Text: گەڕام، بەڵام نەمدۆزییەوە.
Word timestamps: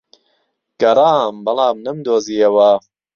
گەڕام، 0.81 1.35
بەڵام 1.45 1.75
نەمدۆزییەوە. 1.85 2.71